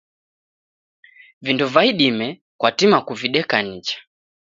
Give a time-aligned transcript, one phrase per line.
[1.43, 2.27] Vindo va idime
[2.59, 3.97] kwatima kuvideka nicha